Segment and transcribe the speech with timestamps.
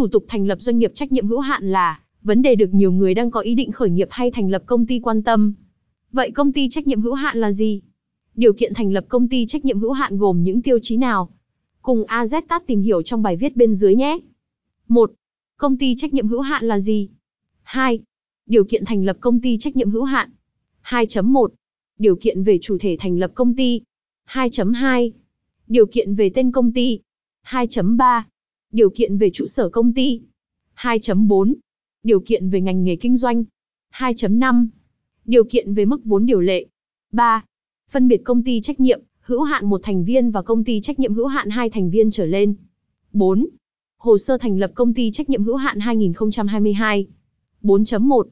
[0.00, 2.92] Thủ tục thành lập doanh nghiệp trách nhiệm hữu hạn là, vấn đề được nhiều
[2.92, 5.54] người đang có ý định khởi nghiệp hay thành lập công ty quan tâm.
[6.12, 7.82] Vậy công ty trách nhiệm hữu hạn là gì?
[8.34, 11.30] Điều kiện thành lập công ty trách nhiệm hữu hạn gồm những tiêu chí nào?
[11.82, 14.18] Cùng AZTAT tìm hiểu trong bài viết bên dưới nhé.
[14.88, 15.12] 1.
[15.56, 17.08] Công ty trách nhiệm hữu hạn là gì?
[17.62, 18.00] 2.
[18.46, 20.30] Điều kiện thành lập công ty trách nhiệm hữu hạn.
[20.84, 21.48] 2.1.
[21.98, 23.80] Điều kiện về chủ thể thành lập công ty.
[24.28, 25.10] 2.2.
[25.68, 27.00] Điều kiện về tên công ty.
[27.46, 28.22] 2.3.
[28.72, 30.20] Điều kiện về trụ sở công ty.
[30.76, 31.54] 2.4.
[32.02, 33.44] Điều kiện về ngành nghề kinh doanh.
[33.92, 34.66] 2.5.
[35.24, 36.66] Điều kiện về mức vốn điều lệ.
[37.12, 37.44] 3.
[37.90, 40.98] Phân biệt công ty trách nhiệm, hữu hạn một thành viên và công ty trách
[40.98, 42.54] nhiệm hữu hạn hai thành viên trở lên.
[43.12, 43.46] 4.
[43.98, 47.06] Hồ sơ thành lập công ty trách nhiệm hữu hạn 2022.
[47.62, 48.22] 4.1.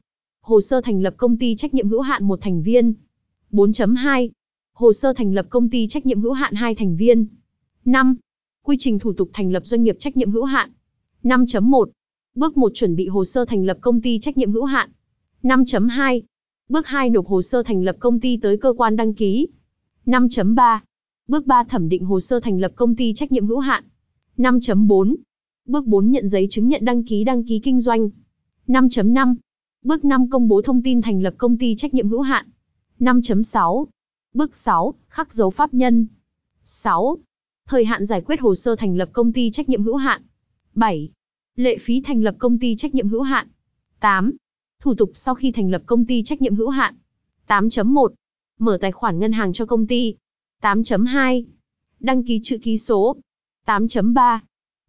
[0.41, 2.93] Hồ sơ thành lập công ty trách nhiệm hữu hạn một thành viên.
[3.51, 4.29] 4.2.
[4.73, 7.25] Hồ sơ thành lập công ty trách nhiệm hữu hạn hai thành viên.
[7.85, 8.15] 5.
[8.69, 10.71] Quy trình thủ tục thành lập doanh nghiệp trách nhiệm hữu hạn.
[11.23, 11.85] 5.1.
[12.35, 14.89] Bước 1 chuẩn bị hồ sơ thành lập công ty trách nhiệm hữu hạn.
[15.43, 16.21] 5.2.
[16.69, 19.47] Bước 2 nộp hồ sơ thành lập công ty tới cơ quan đăng ký.
[20.05, 20.79] 5.3.
[21.27, 23.83] Bước 3 thẩm định hồ sơ thành lập công ty trách nhiệm hữu hạn.
[24.37, 25.15] 5.4.
[25.65, 28.09] Bước 4 nhận giấy chứng nhận đăng ký đăng ký kinh doanh.
[28.67, 29.35] 5.5.
[29.83, 32.49] Bước 5 công bố thông tin thành lập công ty trách nhiệm hữu hạn.
[32.99, 33.85] 5.6.
[34.33, 36.07] Bước 6, khắc dấu pháp nhân.
[36.65, 37.17] 6.
[37.69, 40.21] Thời hạn giải quyết hồ sơ thành lập công ty trách nhiệm hữu hạn.
[40.75, 41.11] 7.
[41.55, 43.47] Lệ phí thành lập công ty trách nhiệm hữu hạn.
[43.99, 44.35] 8.
[44.81, 46.95] Thủ tục sau khi thành lập công ty trách nhiệm hữu hạn.
[47.47, 48.09] 8.1.
[48.59, 50.15] Mở tài khoản ngân hàng cho công ty.
[50.61, 51.43] 8.2.
[51.99, 53.15] Đăng ký chữ ký số.
[53.65, 54.39] 8.3.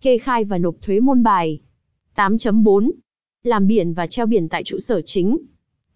[0.03, 1.61] Kê khai và nộp thuế môn bài.
[2.15, 2.91] 8.4.
[3.42, 5.39] Làm biển và treo biển tại trụ sở chính.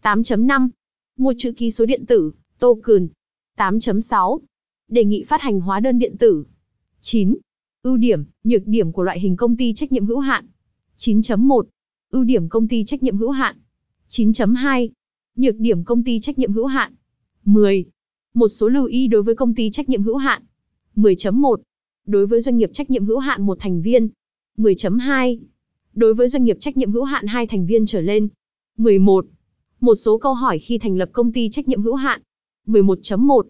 [0.03, 0.69] 8.5.
[1.17, 3.09] Mua chữ ký số điện tử, token.
[3.57, 4.39] 8.6.
[4.89, 6.45] Đề nghị phát hành hóa đơn điện tử.
[7.07, 7.37] 9.
[7.83, 10.47] Ưu điểm, nhược điểm của loại hình công ty trách nhiệm hữu hạn.
[10.97, 11.63] 9.1.
[12.11, 13.57] Ưu điểm công ty trách nhiệm hữu hạn.
[14.09, 14.89] 9.2.
[15.37, 16.95] Nhược điểm công ty trách nhiệm hữu hạn.
[17.45, 17.85] 10.
[18.35, 20.43] Một số lưu ý đối với công ty trách nhiệm hữu hạn.
[20.97, 21.57] 10.1.
[22.07, 24.09] Đối với doanh nghiệp trách nhiệm hữu hạn một thành viên.
[24.57, 25.39] 10.2.
[25.95, 28.29] Đối với doanh nghiệp trách nhiệm hữu hạn hai thành viên trở lên.
[28.77, 29.27] 11.
[29.81, 32.23] Một số câu hỏi khi thành lập công ty trách nhiệm hữu hạn.
[32.67, 33.43] 11.1.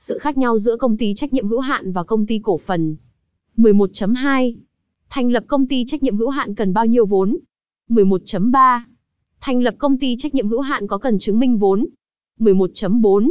[0.00, 2.96] Sự khác nhau giữa công ty trách nhiệm hữu hạn và công ty cổ phần.
[3.56, 4.54] 11.2.
[5.08, 7.36] Thành lập công ty trách nhiệm hữu hạn cần bao nhiêu vốn?
[7.88, 8.80] 11.3.
[9.40, 11.86] Thành lập công ty trách nhiệm hữu hạn có cần chứng minh vốn?
[12.38, 13.30] 11.4.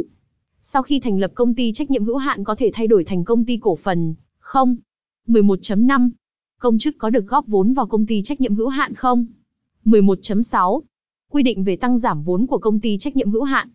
[0.62, 3.24] Sau khi thành lập công ty trách nhiệm hữu hạn có thể thay đổi thành
[3.24, 4.76] công ty cổ phần, không?
[5.26, 6.10] 11.5.
[6.58, 9.26] Công chức có được góp vốn vào công ty trách nhiệm hữu hạn không?
[9.84, 10.80] 11.6.
[11.30, 13.68] Quy định về tăng giảm vốn của công ty trách nhiệm hữu hạn,